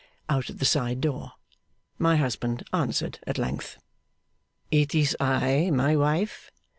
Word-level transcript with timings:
out 0.29 0.49
at 0.49 0.57
the 0.57 0.65
side 0.65 0.99
door. 0.99 1.33
My 1.99 2.15
husband 2.15 2.63
answered 2.73 3.19
at 3.27 3.37
length, 3.37 3.77
'It 4.71 4.95
is 4.95 5.15
I, 5.19 5.69
my 5.71 5.95
wife! 5.95 6.49